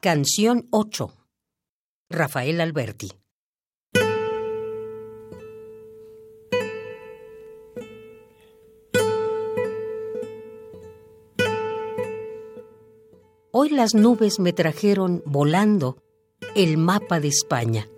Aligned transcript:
Canción 0.00 0.68
8. 0.70 1.12
Rafael 2.08 2.60
Alberti. 2.60 3.10
Hoy 13.50 13.70
las 13.70 13.96
nubes 13.96 14.38
me 14.38 14.52
trajeron 14.52 15.20
volando 15.26 16.00
el 16.54 16.78
mapa 16.78 17.18
de 17.18 17.26
España. 17.26 17.88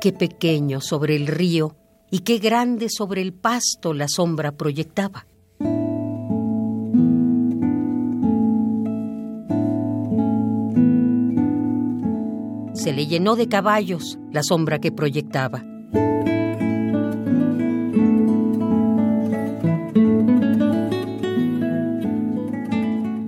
Qué 0.00 0.14
pequeño 0.14 0.80
sobre 0.80 1.14
el 1.16 1.26
río 1.26 1.76
y 2.10 2.20
qué 2.20 2.38
grande 2.38 2.88
sobre 2.88 3.22
el 3.22 3.32
pasto 3.32 3.92
la 3.92 4.08
sombra 4.08 4.52
proyectaba. 4.52 5.26
Se 12.74 12.92
le 12.92 13.06
llenó 13.06 13.34
de 13.36 13.48
caballos 13.48 14.18
la 14.30 14.42
sombra 14.42 14.78
que 14.78 14.92
proyectaba. 14.92 15.64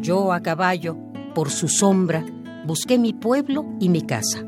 Yo 0.00 0.32
a 0.32 0.40
caballo, 0.40 0.96
por 1.34 1.50
su 1.50 1.68
sombra, 1.68 2.24
busqué 2.66 2.98
mi 2.98 3.12
pueblo 3.12 3.66
y 3.80 3.88
mi 3.88 4.02
casa. 4.02 4.44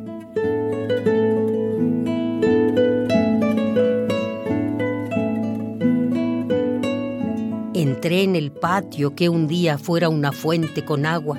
Entré 7.72 8.24
en 8.24 8.34
el 8.34 8.50
patio 8.50 9.14
que 9.14 9.28
un 9.28 9.46
día 9.46 9.78
fuera 9.78 10.08
una 10.08 10.32
fuente 10.32 10.84
con 10.84 11.06
agua. 11.06 11.38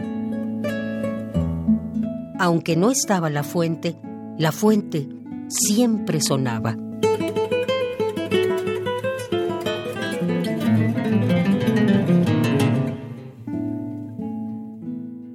Aunque 2.40 2.78
no 2.78 2.90
estaba 2.90 3.30
la 3.30 3.44
fuente, 3.44 3.98
la 4.38 4.54
fuente 4.54 5.10
siempre 5.50 6.22
sonaba. 6.22 6.78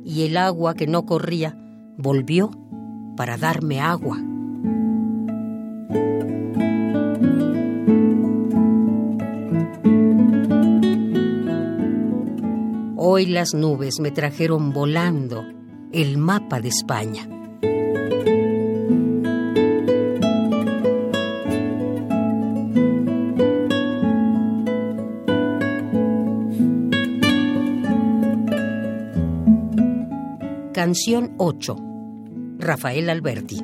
Y 0.02 0.22
el 0.22 0.39
agua 0.39 0.72
que 0.74 0.86
no 0.86 1.05
corría 1.05 1.58
volvió 1.98 2.50
para 3.19 3.36
darme 3.36 3.80
agua. 3.80 4.19
Hoy 13.08 13.26
las 13.26 13.54
nubes 13.54 14.00
me 14.00 14.10
trajeron 14.10 14.72
volando 14.72 15.44
el 15.92 16.18
mapa 16.18 16.58
de 16.58 16.70
España. 16.70 17.28
Canción 30.72 31.34
8. 31.38 31.77
Rafael 32.58 33.08
Alberti. 33.08 33.62